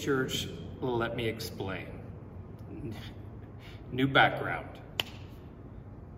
[0.00, 0.48] Church,
[0.80, 1.86] let me explain.
[3.92, 4.66] New background.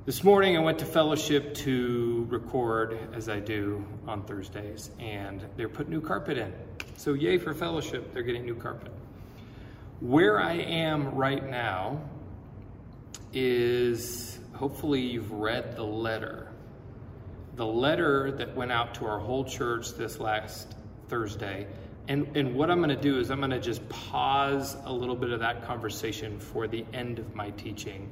[0.07, 5.69] This morning I went to fellowship to record, as I do on Thursdays, and they're
[5.69, 6.53] putting new carpet in.
[6.97, 8.93] So, yay for fellowship, they're getting new carpet.
[9.99, 12.01] Where I am right now
[13.33, 16.53] is hopefully you've read the letter.
[17.57, 20.77] The letter that went out to our whole church this last
[21.09, 21.67] Thursday
[22.09, 25.15] and, and what I'm going to do is I'm going to just pause a little
[25.15, 28.11] bit of that conversation for the end of my teaching.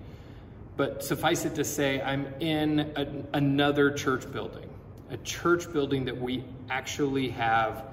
[0.77, 4.71] But suffice it to say, I'm in a, another church building,
[5.11, 7.85] a church building that we actually have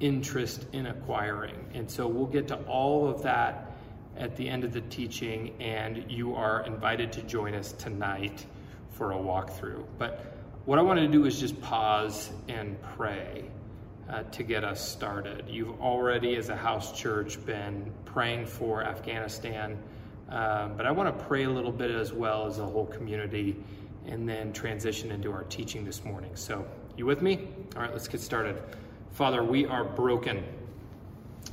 [0.00, 1.54] interest in acquiring.
[1.72, 3.70] And so we'll get to all of that
[4.16, 8.44] at the end of the teaching, and you are invited to join us tonight
[8.90, 9.84] for a walkthrough.
[9.98, 13.44] But what I want to do is just pause and pray
[14.08, 15.44] uh, to get us started.
[15.48, 19.78] You've already, as a house church, been praying for Afghanistan,
[20.30, 23.56] uh, but I want to pray a little bit as well as a whole community
[24.06, 26.34] and then transition into our teaching this morning.
[26.34, 26.66] So,
[26.96, 27.48] you with me?
[27.74, 28.62] All right, let's get started.
[29.12, 30.44] Father, we are broken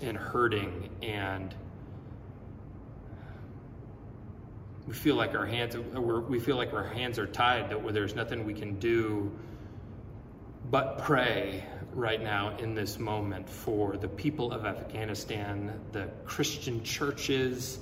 [0.01, 1.55] and hurting and
[4.87, 8.45] we feel like our hands we feel like our hands are tied that there's nothing
[8.45, 9.31] we can do
[10.69, 17.79] but pray right now in this moment for the people of Afghanistan, the Christian churches,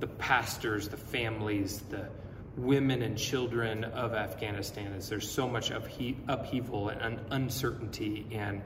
[0.00, 2.08] the pastors, the families, the
[2.56, 8.62] women and children of Afghanistan as there's so much upheaval and uncertainty and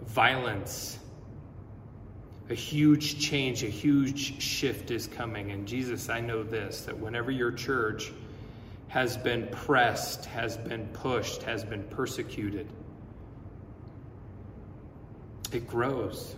[0.00, 0.98] violence.
[2.50, 5.52] A huge change, a huge shift is coming.
[5.52, 8.12] And Jesus, I know this that whenever your church
[8.94, 12.64] has been pressed, has been pushed, has been persecuted,
[15.50, 16.36] it grows.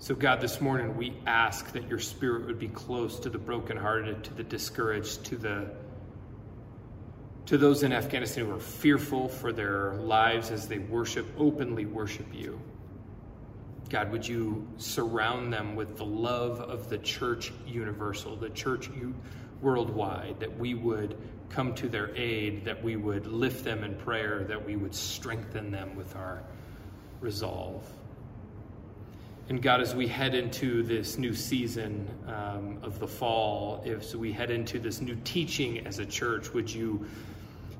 [0.00, 4.24] So, God, this morning we ask that your spirit would be close to the brokenhearted,
[4.24, 5.70] to the discouraged, to the
[7.46, 12.26] to those in Afghanistan who are fearful for their lives as they worship, openly worship
[12.34, 12.60] you.
[13.90, 18.90] God, would you surround them with the love of the church universal, the church
[19.60, 21.16] worldwide, that we would
[21.50, 25.70] come to their aid, that we would lift them in prayer, that we would strengthen
[25.70, 26.42] them with our
[27.20, 27.82] resolve.
[29.48, 34.30] And God, as we head into this new season um, of the fall, as we
[34.30, 37.06] head into this new teaching as a church, would you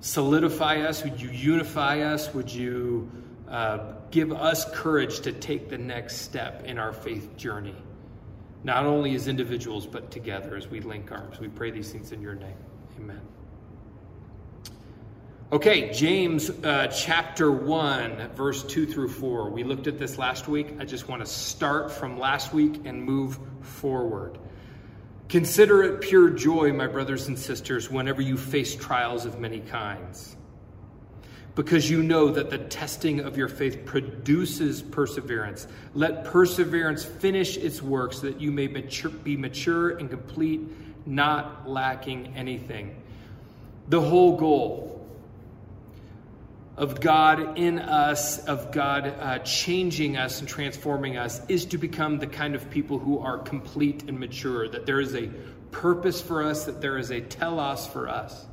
[0.01, 1.05] solidify us?
[1.05, 2.33] Would you unify us?
[2.33, 3.11] Would you
[3.49, 7.77] uh, give us courage to take the next step in our faith journey?
[8.65, 11.39] Not only as individuals, but together as we link arms.
[11.39, 12.57] We pray these things in your name.
[12.99, 13.21] Amen.
[15.51, 19.49] Okay, James uh, chapter 1, verse 2 through 4.
[19.49, 20.75] We looked at this last week.
[20.79, 24.39] I just want to start from last week and move forward.
[25.29, 30.37] Consider it pure joy, my brothers and sisters, whenever you face trials of many kinds,
[31.59, 35.67] because you know that the testing of your faith produces perseverance.
[35.93, 40.61] Let perseverance finish its work so that you may mature, be mature and complete,
[41.05, 43.03] not lacking anything.
[43.89, 45.05] The whole goal
[46.77, 52.21] of God in us, of God uh, changing us and transforming us, is to become
[52.21, 55.27] the kind of people who are complete and mature, that there is a
[55.73, 58.47] purpose for us, that there is a telos for us.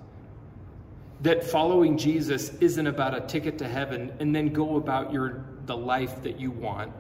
[1.22, 5.76] That following Jesus isn't about a ticket to heaven and then go about your the
[5.76, 6.92] life that you want.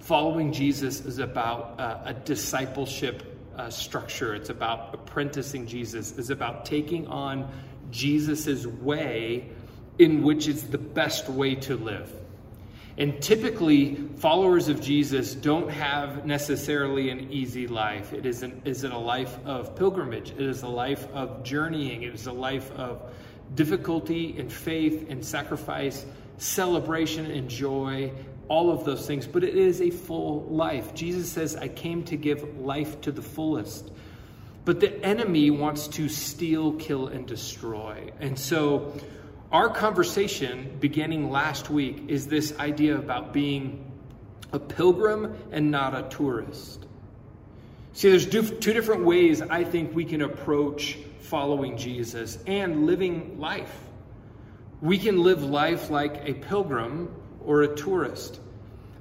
[0.00, 4.34] Following Jesus is about uh, a discipleship uh, structure.
[4.34, 6.18] It's about apprenticing Jesus.
[6.18, 7.48] It's about taking on
[7.90, 9.50] Jesus's way
[9.98, 12.12] in which is the best way to live.
[12.98, 18.12] And typically, followers of Jesus don't have necessarily an easy life.
[18.12, 20.32] It is, an, is it a life of pilgrimage.
[20.32, 22.02] It is a life of journeying.
[22.02, 23.10] It is a life of
[23.54, 26.04] difficulty and faith and sacrifice,
[26.36, 28.12] celebration and joy,
[28.48, 29.26] all of those things.
[29.26, 30.94] But it is a full life.
[30.94, 33.90] Jesus says, I came to give life to the fullest.
[34.64, 38.12] But the enemy wants to steal, kill, and destroy.
[38.20, 38.92] And so,
[39.52, 43.92] our conversation beginning last week is this idea about being
[44.50, 46.86] a pilgrim and not a tourist.
[47.92, 53.74] See, there's two different ways I think we can approach following Jesus and living life.
[54.80, 57.14] We can live life like a pilgrim
[57.44, 58.40] or a tourist.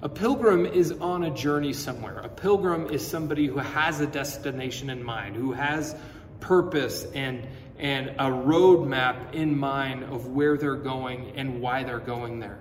[0.01, 2.19] A pilgrim is on a journey somewhere.
[2.19, 5.95] A pilgrim is somebody who has a destination in mind, who has
[6.42, 7.47] purpose and
[7.81, 12.60] and a roadmap in mind of where they're going and why they're going there.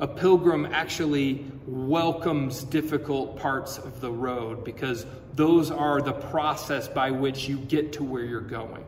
[0.00, 7.12] A pilgrim actually welcomes difficult parts of the road because those are the process by
[7.12, 8.84] which you get to where you're going.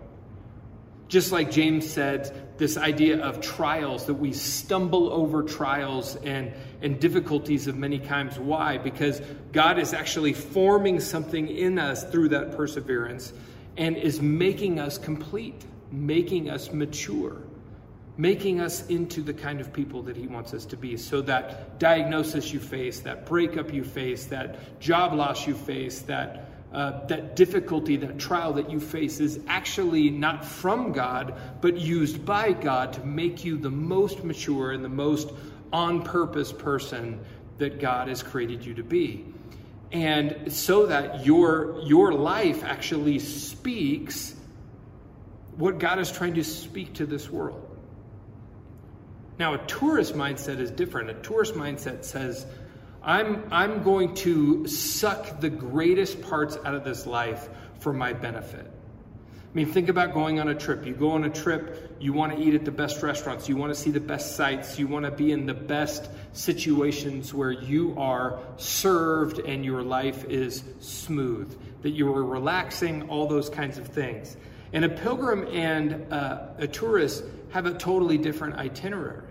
[1.06, 6.52] Just like James said, this idea of trials, that we stumble over trials and,
[6.82, 8.38] and difficulties of many kinds.
[8.38, 8.76] Why?
[8.76, 9.22] Because
[9.52, 13.32] God is actually forming something in us through that perseverance
[13.78, 17.36] and is making us complete, making us mature,
[18.16, 20.96] making us into the kind of people that He wants us to be.
[20.96, 26.50] So that diagnosis you face, that breakup you face, that job loss you face, that
[26.72, 31.32] uh, that difficulty, that trial that you face is actually not from God,
[31.62, 35.30] but used by God to make you the most mature and the most
[35.72, 37.20] on purpose person
[37.56, 39.24] that God has created you to be.
[39.90, 44.34] And so that your, your life actually speaks
[45.56, 47.64] what God is trying to speak to this world.
[49.38, 51.10] Now, a tourist mindset is different.
[51.10, 52.44] A tourist mindset says,
[53.02, 57.48] I'm, I'm going to suck the greatest parts out of this life
[57.78, 58.70] for my benefit.
[59.50, 60.84] I mean, think about going on a trip.
[60.84, 63.74] You go on a trip, you want to eat at the best restaurants, you want
[63.74, 67.94] to see the best sights, you want to be in the best situations where you
[67.98, 73.88] are served and your life is smooth, that you are relaxing, all those kinds of
[73.88, 74.36] things.
[74.74, 79.28] And a pilgrim and uh, a tourist have a totally different itinerary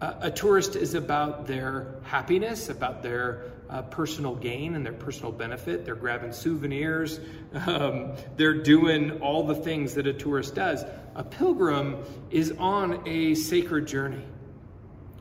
[0.00, 5.84] a tourist is about their happiness, about their uh, personal gain and their personal benefit.
[5.84, 7.20] They're grabbing souvenirs.
[7.66, 10.84] Um, they're doing all the things that a tourist does.
[11.14, 11.96] A pilgrim
[12.30, 14.22] is on a sacred journey,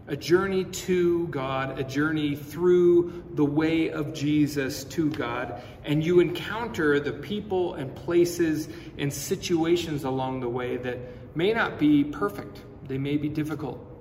[0.07, 5.61] a journey to God, a journey through the way of Jesus to God.
[5.85, 10.99] And you encounter the people and places and situations along the way that
[11.35, 13.94] may not be perfect, they may be difficult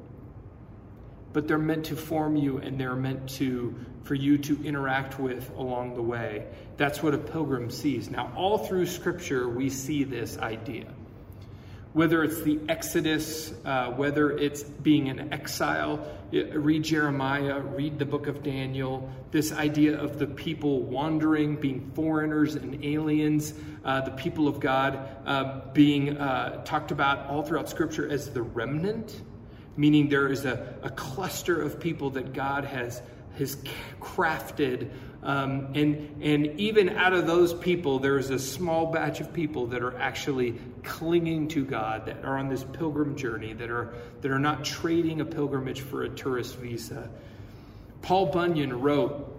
[1.34, 5.50] but they're meant to form you and they're meant to for you to interact with
[5.56, 6.46] along the way.
[6.76, 8.10] That's what a pilgrim sees.
[8.10, 10.86] Now, all through Scripture, we see this idea.
[11.94, 18.26] Whether it's the Exodus, uh, whether it's being in exile, read Jeremiah, read the book
[18.26, 23.54] of Daniel, this idea of the people wandering, being foreigners and aliens,
[23.84, 28.42] uh, the people of God uh, being uh, talked about all throughout Scripture as the
[28.42, 29.22] remnant
[29.76, 33.02] meaning there is a, a cluster of people that God has,
[33.38, 33.56] has
[34.00, 34.90] crafted.
[35.22, 39.66] Um, and, and even out of those people, there is a small batch of people
[39.68, 44.30] that are actually clinging to God, that are on this pilgrim journey, that are, that
[44.30, 47.08] are not trading a pilgrimage for a tourist visa.
[48.02, 49.30] Paul Bunyan wrote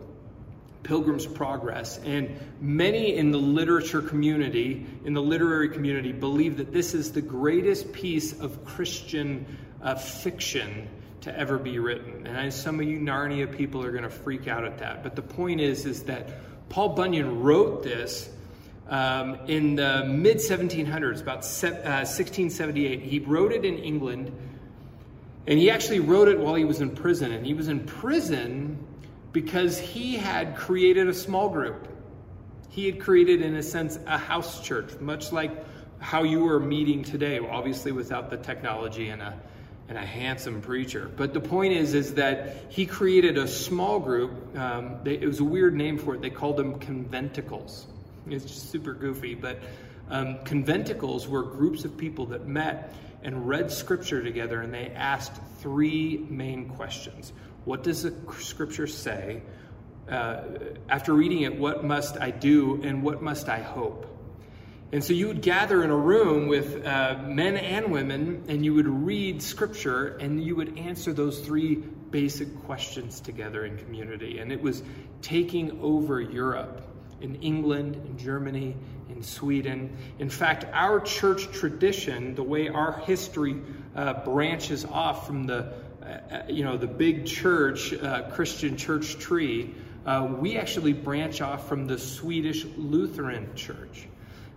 [0.81, 6.93] Pilgrim's Progress, and many in the literature community, in the literary community, believe that this
[6.93, 9.45] is the greatest piece of Christian
[9.85, 10.89] of fiction
[11.21, 12.27] to ever be written.
[12.27, 15.03] And I, some of you Narnia people are going to freak out at that.
[15.03, 16.27] But the point is, is that
[16.69, 18.29] Paul Bunyan wrote this
[18.89, 23.01] um, in the mid 1700s, about uh, 1678.
[23.01, 24.31] He wrote it in England,
[25.45, 27.31] and he actually wrote it while he was in prison.
[27.31, 28.83] And he was in prison
[29.31, 31.87] because he had created a small group.
[32.69, 35.51] He had created, in a sense, a house church, much like
[35.99, 39.39] how you are meeting today, obviously without the technology and a
[39.87, 41.11] and a handsome preacher.
[41.15, 44.57] But the point is, is that he created a small group.
[44.57, 46.21] Um, they, it was a weird name for it.
[46.21, 47.85] They called them conventicles.
[48.27, 49.59] It's just super goofy, but
[50.09, 55.33] um, conventicles were groups of people that met and read scripture together, and they asked
[55.59, 57.33] three main questions:
[57.65, 59.41] What does the scripture say?
[60.09, 60.43] Uh,
[60.89, 64.14] after reading it, what must I do, and what must I hope?
[64.91, 68.73] And so you would gather in a room with uh, men and women, and you
[68.75, 74.37] would read scripture, and you would answer those three basic questions together in community.
[74.37, 74.83] And it was
[75.21, 76.81] taking over Europe
[77.19, 78.75] in England, in Germany,
[79.09, 79.97] in Sweden.
[80.19, 83.61] In fact, our church tradition, the way our history
[83.95, 85.73] uh, branches off from the
[86.05, 89.73] uh, you know the big church uh, Christian church tree,
[90.05, 94.07] uh, we actually branch off from the Swedish Lutheran Church.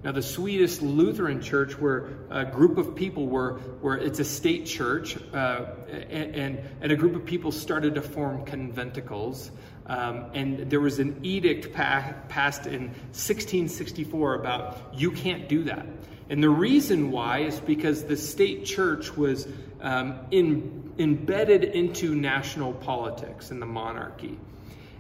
[0.05, 4.67] Now, the Swedish Lutheran Church, where a group of people were, where it's a state
[4.67, 9.51] church, uh, and, and a group of people started to form conventicles.
[9.87, 15.87] Um, and there was an edict pa- passed in 1664 about you can't do that.
[16.31, 19.49] And the reason why is because the state church was
[19.81, 24.39] um, in, embedded into national politics and the monarchy.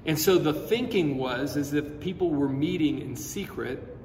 [0.06, 3.96] And so the thinking was as if people were meeting in secret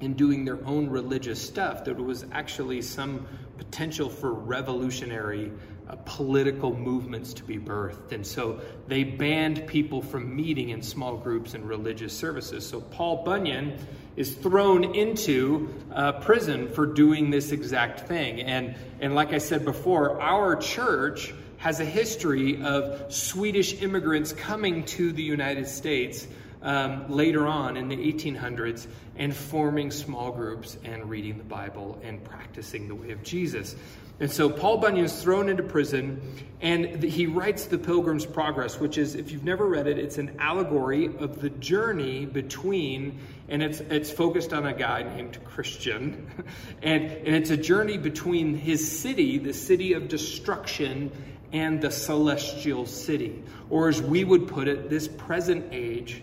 [0.00, 3.26] and doing their own religious stuff, there was actually some
[3.58, 5.52] potential for revolutionary
[5.88, 8.12] uh, political movements to be birthed.
[8.12, 12.66] And so they banned people from meeting in small groups and religious services.
[12.66, 13.76] So Paul Bunyan
[14.16, 18.40] is thrown into uh, prison for doing this exact thing.
[18.40, 24.84] And, and like I said before, our church has a history of Swedish immigrants coming
[24.84, 26.26] to the United States
[26.62, 28.86] um, later on in the 1800s
[29.16, 33.76] and forming small groups and reading the Bible and practicing the way of Jesus.
[34.20, 36.20] And so Paul Bunyan is thrown into prison,
[36.60, 40.36] and he writes The Pilgrim's Progress, which is, if you've never read it, it's an
[40.38, 46.30] allegory of the journey between, and it's it's focused on a guy named Christian,
[46.82, 51.10] and and it's a journey between his city, the city of destruction,
[51.54, 56.22] and the celestial city, or as we would put it, this present age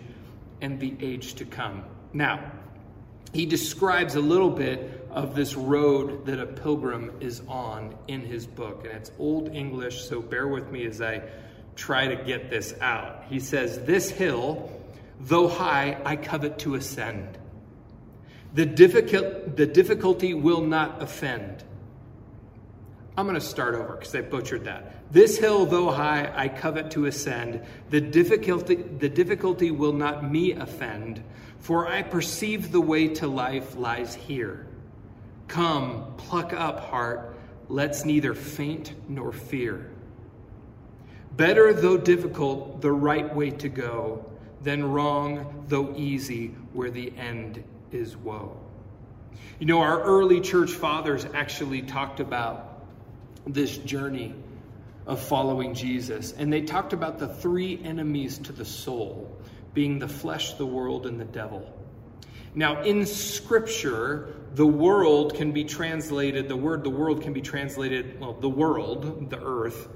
[0.60, 1.84] and the age to come.
[2.12, 2.52] Now,
[3.32, 8.46] he describes a little bit of this road that a pilgrim is on in his
[8.46, 8.84] book.
[8.84, 11.22] And it's Old English, so bear with me as I
[11.76, 13.24] try to get this out.
[13.28, 14.70] He says, This hill,
[15.20, 17.38] though high, I covet to ascend.
[18.54, 21.64] The, difficult, the difficulty will not offend.
[23.18, 25.12] I'm going to start over because I butchered that.
[25.12, 27.60] This hill, though high, I covet to ascend.
[27.90, 31.24] The difficulty, the difficulty will not me offend,
[31.58, 34.68] for I perceive the way to life lies here.
[35.48, 37.36] Come, pluck up, heart.
[37.68, 39.90] Let's neither faint nor fear.
[41.36, 44.30] Better, though difficult, the right way to go
[44.62, 48.56] than wrong, though easy, where the end is woe.
[49.58, 52.67] You know, our early church fathers actually talked about
[53.52, 54.34] this journey
[55.06, 59.34] of following Jesus, and they talked about the three enemies to the soul
[59.74, 61.72] being the flesh, the world, and the devil.
[62.54, 68.18] Now, in Scripture, the world can be translated, the word the world can be translated,
[68.20, 69.88] well, the world, the earth,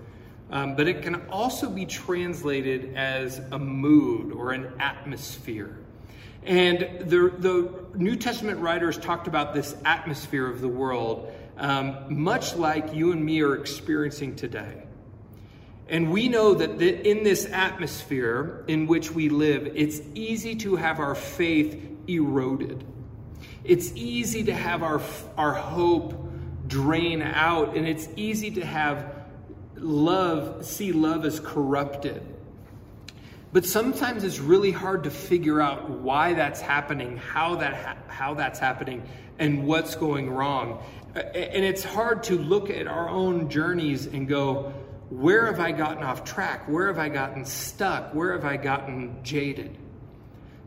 [0.50, 5.78] um, but it can also be translated as a mood or an atmosphere.
[6.44, 11.32] And the, the New Testament writers talked about this atmosphere of the world,
[11.62, 14.82] um, much like you and me are experiencing today.
[15.88, 20.98] And we know that in this atmosphere in which we live, it's easy to have
[20.98, 22.84] our faith eroded.
[23.62, 25.00] It's easy to have our,
[25.36, 26.32] our hope
[26.66, 29.14] drain out, and it's easy to have
[29.76, 32.26] love, see love as corrupted.
[33.52, 38.34] But sometimes it's really hard to figure out why that's happening, how, that ha- how
[38.34, 39.06] that's happening,
[39.38, 40.82] and what's going wrong.
[41.14, 44.72] And it's hard to look at our own journeys and go,
[45.10, 46.66] where have I gotten off track?
[46.68, 48.14] Where have I gotten stuck?
[48.14, 49.76] Where have I gotten jaded?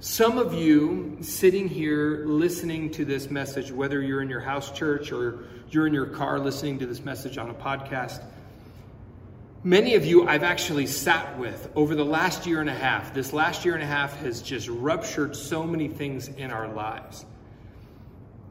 [0.02, 5.12] Some of you sitting here listening to this message, whether you're in your house church
[5.12, 8.24] or you're in your car listening to this message on a podcast,
[9.64, 13.16] many of you I've actually sat with over the last year and a half.
[13.16, 17.25] This last year and a half has just ruptured so many things in our lives.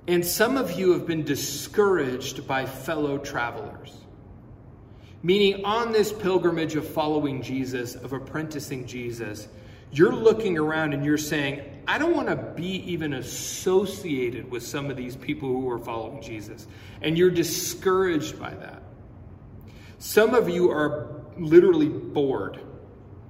[0.06, 3.96] And some of you have been discouraged by fellow travelers.
[5.22, 9.48] Meaning, on this pilgrimage of following Jesus, of apprenticing Jesus,
[9.90, 14.90] you're looking around and you're saying, I don't want to be even associated with some
[14.90, 16.66] of these people who are following Jesus.
[17.00, 18.82] And you're discouraged by that.
[19.98, 22.60] Some of you are literally bored.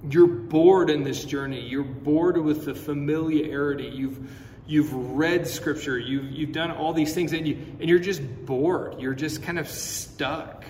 [0.09, 1.61] You're bored in this journey.
[1.61, 3.87] You're bored with the familiarity.
[3.87, 4.29] You've
[4.67, 5.97] you've read scripture.
[5.97, 8.99] You've you've done all these things and you and you're just bored.
[8.99, 10.65] You're just kind of stuck.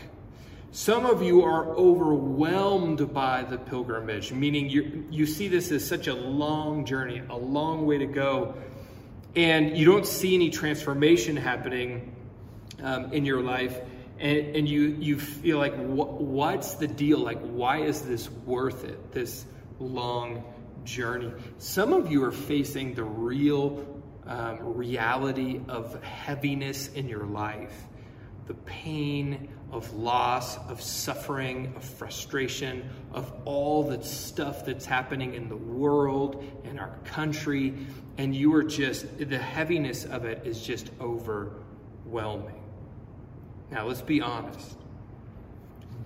[0.76, 6.08] Some of you are overwhelmed by the pilgrimage, meaning you, you see this as such
[6.08, 8.56] a long journey, a long way to go,
[9.38, 12.14] and you don't see any transformation happening
[12.84, 13.80] um, in your life,
[14.20, 17.20] and, and you, you feel like, what, what's the deal?
[17.20, 19.46] Like, why is this worth it, this
[19.80, 20.44] long
[20.84, 21.32] journey?
[21.58, 23.86] Some of you are facing the real
[24.28, 27.74] um, reality of heaviness in your life,
[28.48, 35.50] the pain of loss, of suffering, of frustration, of all the stuff that's happening in
[35.50, 37.74] the world and our country.
[38.18, 42.64] And you are just, the heaviness of it is just overwhelming.
[43.72, 44.78] Now, let's be honest.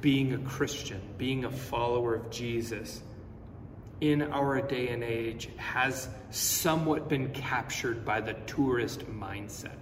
[0.01, 3.01] Being a Christian, being a follower of Jesus
[4.01, 9.77] in our day and age has somewhat been captured by the tourist mindset.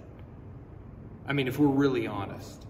[1.26, 2.64] I mean, if we're really honest.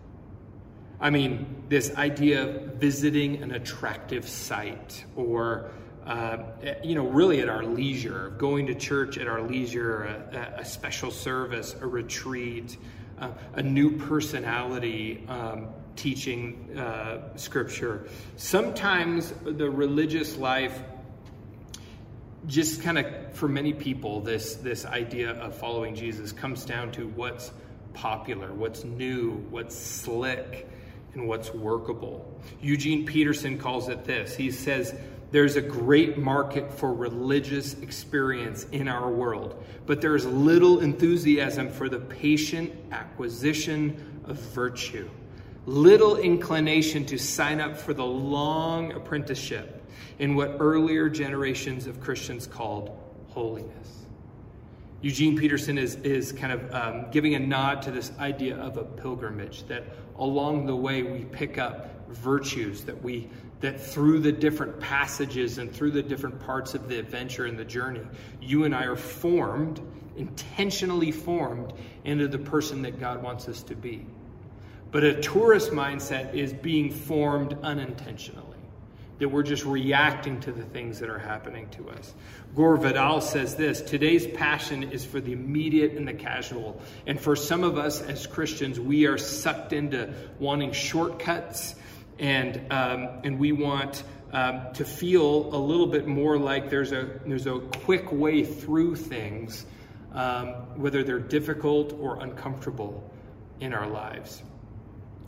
[1.01, 5.71] I mean, this idea of visiting an attractive site or,
[6.05, 6.39] uh,
[6.83, 11.13] you know, really at our leisure, going to church at our leisure, a, a special
[11.13, 12.77] service, a retreat,
[13.21, 18.09] uh, a new personality, um, teaching uh, Scripture.
[18.37, 20.81] Sometimes the religious life
[22.49, 27.07] just kind of for many people this this idea of following jesus comes down to
[27.09, 27.53] what's
[27.95, 30.67] popular what's new what's slick
[31.15, 32.41] and what's workable.
[32.61, 34.37] Eugene peterson calls it this.
[34.37, 34.95] He says
[35.31, 41.89] there's a great market for religious experience in our world but there's little enthusiasm for
[41.89, 45.09] the patient acquisition of virtue.
[45.67, 49.78] Little inclination to sign up for the long apprenticeship
[50.19, 52.97] in what earlier generations of Christians called
[53.29, 53.99] holiness.
[55.01, 58.85] Eugene Peterson is, is kind of um, giving a nod to this idea of a
[58.85, 59.85] pilgrimage, that
[60.19, 63.29] along the way we pick up virtues, that we
[63.61, 67.65] that through the different passages and through the different parts of the adventure and the
[67.65, 68.03] journey,
[68.41, 69.81] you and I are formed,
[70.17, 71.73] intentionally formed
[72.05, 74.07] into the person that God wants us to be.
[74.93, 78.58] But a tourist mindset is being formed unintentionally
[79.19, 82.15] that we're just reacting to the things that are happening to us.
[82.55, 86.81] Gore Vidal says this Today's passion is for the immediate and the casual.
[87.07, 91.75] And for some of us as Christians, we are sucked into wanting shortcuts
[92.19, 94.03] and, um, and we want.
[94.31, 98.97] Um, to feel a little bit more like there's a there's a quick way through
[98.97, 99.65] things,
[100.13, 100.49] um,
[100.79, 103.11] whether they're difficult or uncomfortable
[103.61, 104.43] in our lives.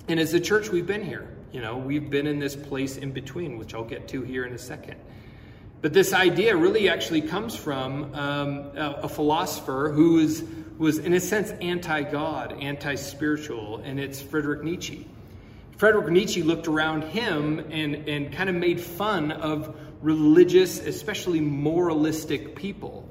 [0.06, 1.34] And as a church, we've been here.
[1.52, 4.52] You know, we've been in this place in between, which I'll get to here in
[4.52, 4.96] a second.
[5.82, 10.44] But this idea really actually comes from um, a, a, philosopher who is,
[10.78, 15.08] was, in a sense, anti God, anti spiritual, and it's Friedrich Nietzsche.
[15.78, 22.54] Friedrich Nietzsche looked around him and, and kind of made fun of religious, especially moralistic
[22.54, 23.08] people.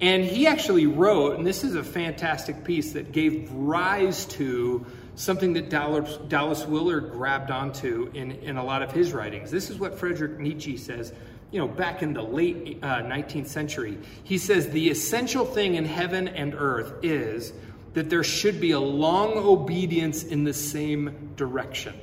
[0.00, 4.86] And he actually wrote, and this is a fantastic piece that gave rise to
[5.18, 9.50] something that Dallas, Dallas Willard grabbed onto in, in a lot of his writings.
[9.50, 11.12] This is what Friedrich Nietzsche says,
[11.50, 13.98] you know, back in the late uh, 19th century.
[14.22, 17.52] He says, The essential thing in heaven and earth is
[17.94, 21.98] that there should be a long obedience in the same direction.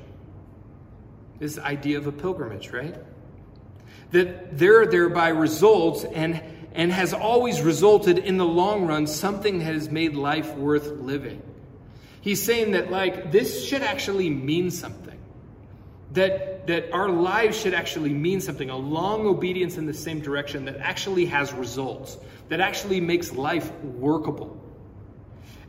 [1.39, 2.95] This idea of a pilgrimage, right?
[4.11, 9.73] That there thereby results and, and has always resulted in the long run something that
[9.73, 11.41] has made life worth living.
[12.25, 15.19] He's saying that, like, this should actually mean something.
[16.13, 20.65] That, that our lives should actually mean something, a long obedience in the same direction
[20.65, 22.17] that actually has results,
[22.49, 24.59] that actually makes life workable.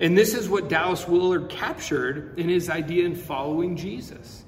[0.00, 4.42] And this is what Dallas Willard captured in his idea in following Jesus.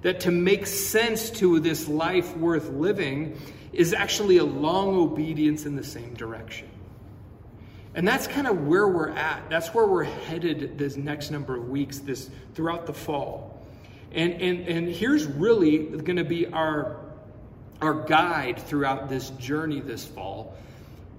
[0.00, 3.38] That to make sense to this life worth living
[3.72, 6.71] is actually a long obedience in the same direction.
[7.94, 9.50] And that's kind of where we're at.
[9.50, 13.62] That's where we're headed this next number of weeks, this throughout the fall.
[14.12, 16.96] And and and here's really going to be our
[17.82, 20.56] our guide throughout this journey this fall.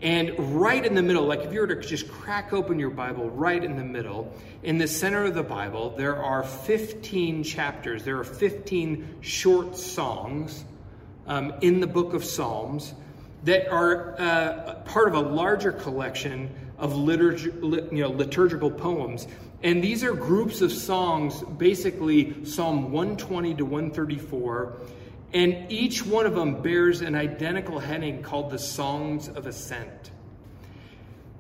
[0.01, 3.29] And right in the middle, like if you were to just crack open your Bible,
[3.29, 8.03] right in the middle, in the center of the Bible, there are 15 chapters.
[8.03, 10.65] There are 15 short songs
[11.25, 12.93] um, in the book of Psalms
[13.45, 16.49] that are uh, part of a larger collection
[16.83, 19.25] of liturg- you know, liturgical poems.
[19.63, 24.73] And these are groups of songs, basically Psalm 120 to 134.
[25.33, 30.11] And each one of them bears an identical heading called the Songs of Ascent.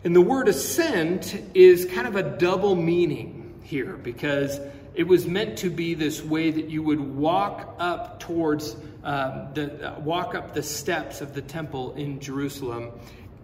[0.05, 4.61] And the word ascent is kind of a double meaning here because
[4.95, 9.91] it was meant to be this way that you would walk up towards um, the
[9.91, 12.91] uh, walk up the steps of the temple in Jerusalem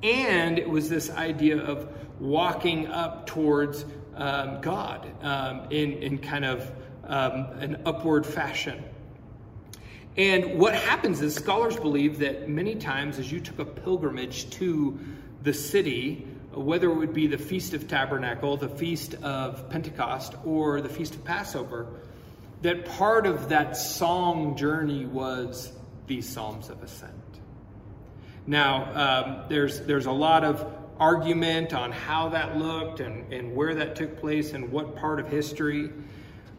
[0.03, 1.87] and it was this idea of
[2.19, 3.85] walking up towards
[4.15, 6.71] um, God um, in, in kind of
[7.05, 8.83] um, an upward fashion.
[10.17, 14.99] And what happens is scholars believe that many times as you took a pilgrimage to
[15.43, 20.81] the city, whether it would be the Feast of Tabernacle, the Feast of Pentecost, or
[20.81, 21.87] the Feast of Passover,
[22.61, 25.71] that part of that song journey was
[26.07, 27.13] these Psalms of Ascent.
[28.47, 30.65] Now, um, there's, there's a lot of
[30.99, 35.27] argument on how that looked and, and where that took place and what part of
[35.27, 35.91] history.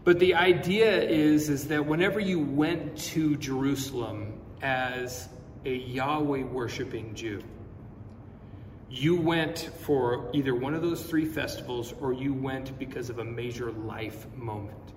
[0.03, 5.29] But the idea is, is that whenever you went to Jerusalem as
[5.65, 7.43] a Yahweh worshiping Jew,
[8.91, 13.25] you went for either one of those three festivals or you went because of a
[13.25, 14.95] major life moment,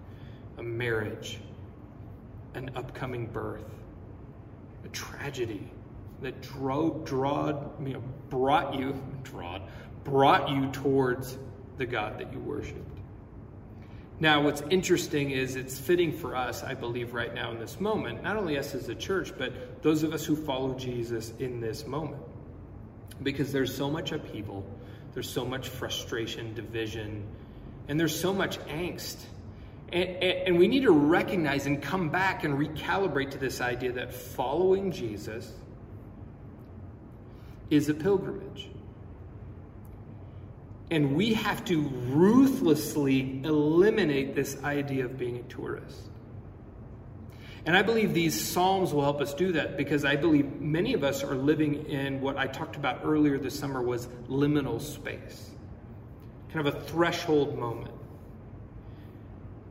[0.57, 1.39] a marriage,
[2.55, 3.69] an upcoming birth,
[4.85, 5.69] a tragedy,
[6.23, 9.61] that drove, drawed, you know, brought you, drawed,
[10.03, 11.37] brought you towards
[11.77, 12.99] the God that you worshipped.
[14.19, 18.23] Now, what's interesting is it's fitting for us, I believe, right now in this moment,
[18.23, 21.85] not only us as a church, but those of us who follow Jesus in this
[21.85, 22.21] moment.
[23.21, 24.65] Because there's so much upheaval,
[25.13, 27.23] there's so much frustration, division,
[27.87, 29.17] and there's so much angst.
[29.91, 33.91] And, and, and we need to recognize and come back and recalibrate to this idea
[33.93, 35.51] that following Jesus
[37.69, 38.69] is a pilgrimage.
[40.91, 46.09] And we have to ruthlessly eliminate this idea of being a tourist.
[47.65, 51.03] And I believe these Psalms will help us do that because I believe many of
[51.03, 55.49] us are living in what I talked about earlier this summer was liminal space,
[56.51, 57.93] kind of a threshold moment.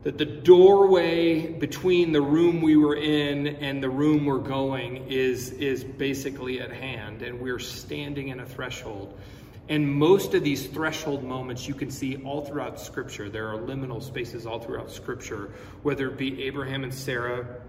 [0.03, 5.51] That the doorway between the room we were in and the room we're going is,
[5.51, 9.17] is basically at hand, and we're standing in a threshold.
[9.69, 13.29] And most of these threshold moments you can see all throughout Scripture.
[13.29, 15.51] There are liminal spaces all throughout Scripture,
[15.83, 17.61] whether it be Abraham and Sarah,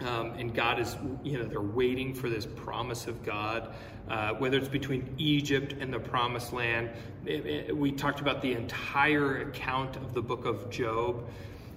[0.00, 3.74] um, and God is, you know, they're waiting for this promise of God.
[4.08, 6.90] Uh, whether it's between Egypt and the Promised Land,
[7.26, 11.28] it, it, we talked about the entire account of the book of Job.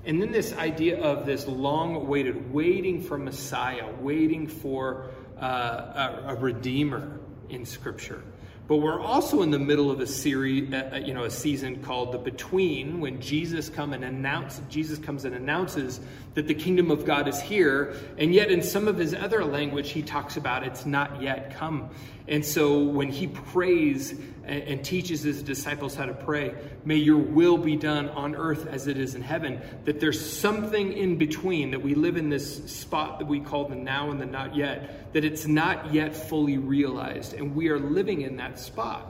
[0.05, 5.11] And then this idea of this long awaited, waiting for Messiah, waiting for
[5.41, 8.21] uh, a, a redeemer in Scripture.
[8.65, 11.81] But we're also in the middle of a series, uh, uh, you know, a season
[11.83, 15.99] called the Between, when Jesus come and announce, Jesus comes and announces
[16.33, 19.91] that the kingdom of God is here, and yet in some of his other language,
[19.91, 21.89] he talks about it's not yet come.
[22.29, 26.53] And so when he prays and, and teaches his disciples how to pray,
[26.85, 30.93] may your will be done on earth as it is in heaven, that there's something
[30.93, 34.25] in between, that we live in this spot that we call the now and the
[34.25, 39.07] not yet, that it's not yet fully realized, and we are living in that spot.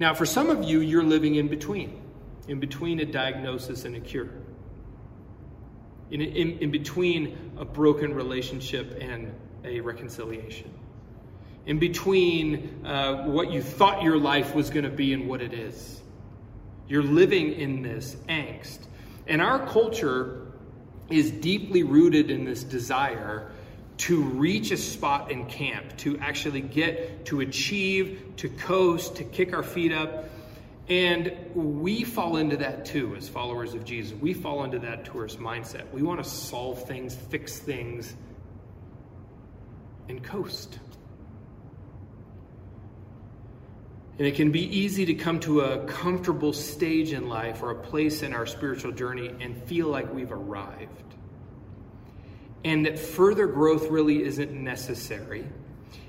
[0.00, 2.00] Now, for some of you, you're living in between,
[2.46, 4.28] in between a diagnosis and a cure.
[6.10, 10.72] In, in, in between a broken relationship and a reconciliation,
[11.68, 15.52] in between uh, what you thought your life was going to be and what it
[15.52, 16.00] is.
[16.88, 18.78] You're living in this angst.
[19.28, 20.46] And our culture
[21.08, 23.52] is deeply rooted in this desire
[23.98, 29.52] to reach a spot in camp, to actually get, to achieve, to coast, to kick
[29.52, 30.24] our feet up
[30.88, 34.16] and we fall into that too as followers of Jesus.
[34.18, 35.90] We fall into that tourist mindset.
[35.92, 38.14] We want to solve things, fix things,
[40.08, 40.78] and coast.
[44.18, 47.74] And it can be easy to come to a comfortable stage in life or a
[47.74, 51.14] place in our spiritual journey and feel like we've arrived.
[52.64, 55.46] And that further growth really isn't necessary.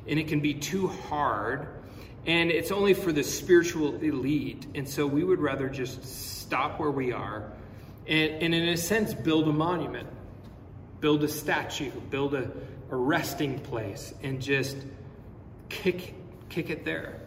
[0.08, 1.68] And it can be too hard
[2.26, 4.66] and it's only for the spiritual elite.
[4.76, 7.54] And so we would rather just stop where we are
[8.10, 10.08] and, and in a sense, build a monument,
[11.00, 12.52] build a statue, build a,
[12.90, 14.78] a resting place, and just
[15.70, 16.16] kick,
[16.50, 17.22] kick it there.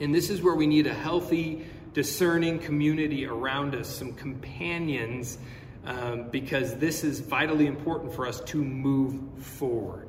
[0.00, 5.38] And this is where we need a healthy, discerning community around us, some companions,
[5.86, 10.08] um, because this is vitally important for us to move forward.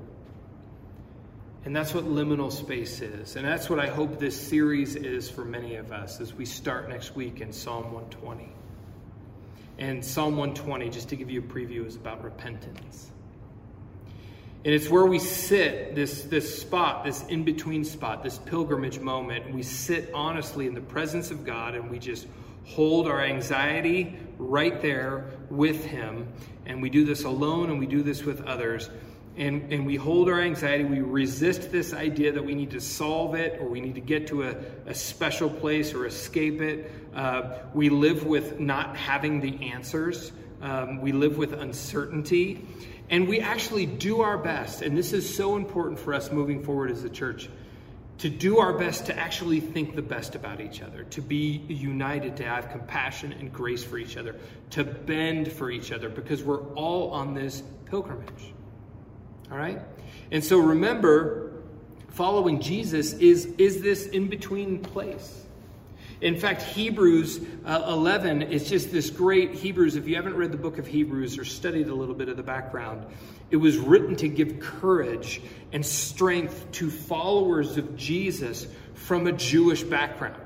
[1.65, 3.35] And that's what liminal space is.
[3.35, 6.89] And that's what I hope this series is for many of us as we start
[6.89, 8.49] next week in Psalm 120.
[9.79, 13.11] And Psalm 120, just to give you a preview, is about repentance.
[14.65, 19.53] And it's where we sit, this, this spot, this in between spot, this pilgrimage moment.
[19.53, 22.25] We sit honestly in the presence of God and we just
[22.65, 26.27] hold our anxiety right there with Him.
[26.65, 28.89] And we do this alone and we do this with others
[29.37, 30.83] and, and we hold our anxiety.
[30.83, 34.25] We resist this idea that we need to solve it or we need to get
[34.27, 34.55] to a,
[34.87, 36.91] a special place or escape it.
[37.13, 42.65] Uh, we live with not having the answers, um, we live with uncertainty.
[43.09, 46.89] And we actually do our best, and this is so important for us moving forward
[46.89, 47.49] as a church,
[48.19, 52.37] to do our best to actually think the best about each other, to be united,
[52.37, 54.35] to have compassion and grace for each other,
[54.71, 58.53] to bend for each other, because we're all on this pilgrimage.
[59.51, 59.81] All right?
[60.31, 61.61] And so remember,
[62.09, 65.44] following Jesus is, is this in between place.
[66.21, 69.95] In fact, Hebrews uh, 11 is just this great Hebrews.
[69.95, 72.43] If you haven't read the book of Hebrews or studied a little bit of the
[72.43, 73.05] background,
[73.51, 79.83] it was written to give courage and strength to followers of Jesus from a Jewish
[79.83, 80.41] background.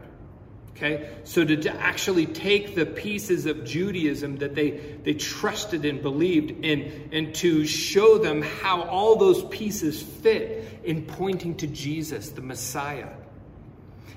[0.71, 1.10] Okay?
[1.25, 4.71] So to, to, actually take the pieces of Judaism that they,
[5.03, 11.05] they trusted and believed and, and to show them how all those pieces fit in
[11.05, 13.10] pointing to Jesus, the Messiah.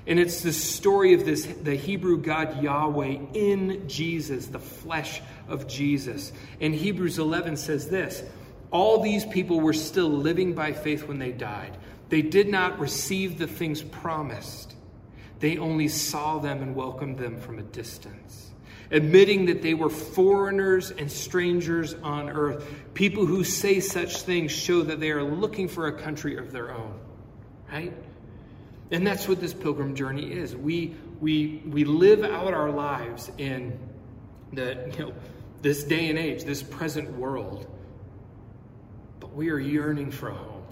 [0.05, 5.67] And it's the story of this the Hebrew God Yahweh in Jesus, the flesh of
[5.67, 6.33] Jesus.
[6.59, 8.23] And Hebrews 11 says this
[8.71, 11.77] All these people were still living by faith when they died.
[12.09, 14.75] They did not receive the things promised,
[15.39, 18.51] they only saw them and welcomed them from a distance.
[18.91, 22.69] Admitting that they were foreigners and strangers on earth.
[22.93, 26.71] People who say such things show that they are looking for a country of their
[26.71, 26.93] own.
[27.71, 27.91] Right?
[28.91, 30.55] And that's what this pilgrim journey is.
[30.55, 33.79] We, we, we live out our lives in
[34.51, 35.13] the, you know,
[35.61, 37.65] this day and age, this present world,
[39.19, 40.63] but we are yearning for a home.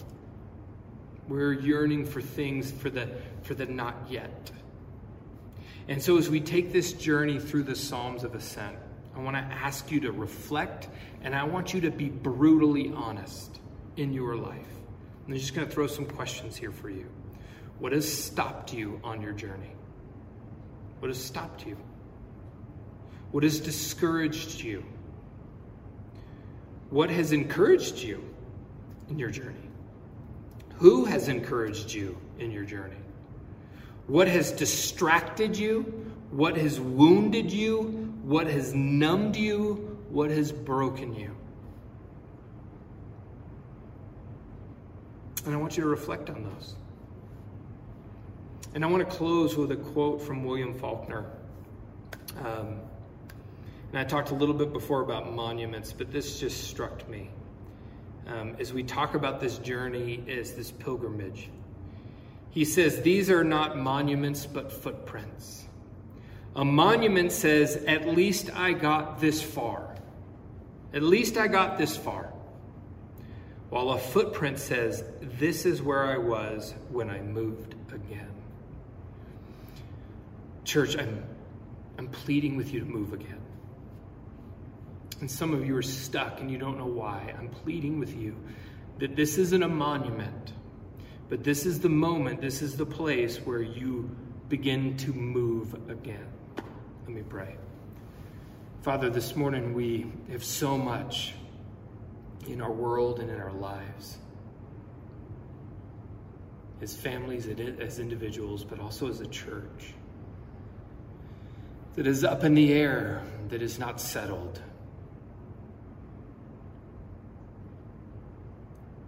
[1.27, 3.09] We're yearning for things for the,
[3.43, 4.51] for the not yet.
[5.87, 8.75] And so, as we take this journey through the Psalms of Ascent,
[9.15, 10.87] I want to ask you to reflect
[11.21, 13.59] and I want you to be brutally honest
[13.97, 14.67] in your life.
[15.27, 17.07] I'm just going to throw some questions here for you.
[17.81, 19.71] What has stopped you on your journey?
[20.99, 21.75] What has stopped you?
[23.31, 24.85] What has discouraged you?
[26.91, 28.23] What has encouraged you
[29.09, 29.67] in your journey?
[30.75, 33.01] Who has encouraged you in your journey?
[34.05, 35.81] What has distracted you?
[36.29, 38.13] What has wounded you?
[38.21, 39.97] What has numbed you?
[40.11, 41.35] What has broken you?
[45.47, 46.75] And I want you to reflect on those.
[48.73, 51.25] And I want to close with a quote from William Faulkner.
[52.39, 52.79] Um,
[53.89, 57.29] and I talked a little bit before about monuments, but this just struck me.
[58.27, 61.49] Um, as we talk about this journey, as this pilgrimage,
[62.51, 65.65] he says, These are not monuments, but footprints.
[66.55, 69.95] A monument says, At least I got this far.
[70.93, 72.31] At least I got this far.
[73.69, 78.30] While a footprint says, This is where I was when I moved again.
[80.71, 81.21] Church, I'm,
[81.97, 83.41] I'm pleading with you to move again.
[85.19, 87.35] And some of you are stuck and you don't know why.
[87.37, 88.37] I'm pleading with you
[88.99, 90.53] that this isn't a monument,
[91.27, 94.15] but this is the moment, this is the place where you
[94.47, 96.25] begin to move again.
[96.55, 97.57] Let me pray.
[98.81, 101.33] Father, this morning we have so much
[102.47, 104.19] in our world and in our lives
[106.79, 107.45] as families,
[107.81, 109.95] as individuals, but also as a church
[111.95, 114.61] that is up in the air, that is not settled,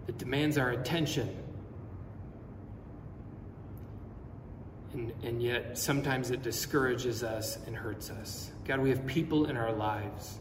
[0.06, 1.36] that demands our attention.
[4.92, 8.50] And, and yet, sometimes it discourages us and hurts us.
[8.64, 10.38] God, we have people in our lives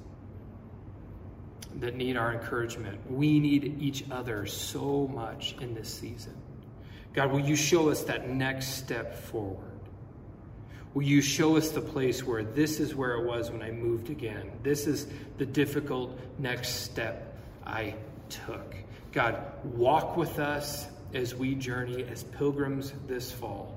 [1.79, 2.99] that need our encouragement.
[3.09, 6.35] We need each other so much in this season.
[7.13, 9.72] God, will you show us that next step forward?
[10.93, 14.09] Will you show us the place where this is where it was when I moved
[14.09, 14.51] again?
[14.61, 17.95] This is the difficult next step I
[18.29, 18.75] took.
[19.11, 23.75] God, walk with us as we journey as pilgrims this fall.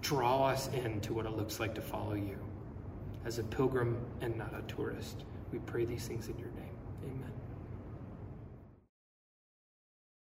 [0.00, 2.38] Draw us into what it looks like to follow you
[3.26, 5.24] as a pilgrim and not a tourist.
[5.52, 6.67] We pray these things in your name.